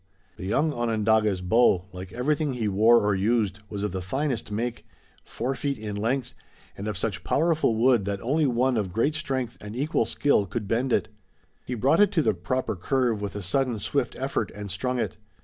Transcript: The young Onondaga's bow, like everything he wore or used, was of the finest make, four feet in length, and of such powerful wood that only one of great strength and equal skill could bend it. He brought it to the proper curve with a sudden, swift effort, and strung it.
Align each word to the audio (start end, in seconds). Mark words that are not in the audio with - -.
The 0.37 0.45
young 0.47 0.73
Onondaga's 0.73 1.41
bow, 1.41 1.85
like 1.93 2.11
everything 2.11 2.53
he 2.53 2.67
wore 2.67 2.99
or 3.05 3.13
used, 3.13 3.59
was 3.69 3.83
of 3.83 3.91
the 3.91 4.01
finest 4.01 4.51
make, 4.51 4.83
four 5.23 5.53
feet 5.53 5.77
in 5.77 5.95
length, 5.95 6.33
and 6.75 6.87
of 6.87 6.97
such 6.97 7.23
powerful 7.23 7.75
wood 7.75 8.05
that 8.05 8.19
only 8.21 8.47
one 8.47 8.77
of 8.77 8.91
great 8.93 9.13
strength 9.13 9.59
and 9.61 9.75
equal 9.75 10.05
skill 10.05 10.47
could 10.47 10.67
bend 10.67 10.91
it. 10.91 11.09
He 11.67 11.75
brought 11.75 11.99
it 12.01 12.11
to 12.13 12.23
the 12.23 12.33
proper 12.33 12.75
curve 12.75 13.21
with 13.21 13.35
a 13.35 13.43
sudden, 13.43 13.77
swift 13.77 14.15
effort, 14.17 14.49
and 14.55 14.71
strung 14.71 14.97
it. 14.97 15.17